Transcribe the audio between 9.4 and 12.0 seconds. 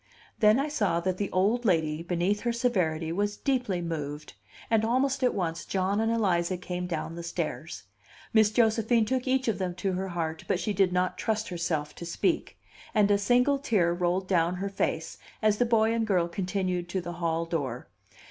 of them to her heart, but she did not trust herself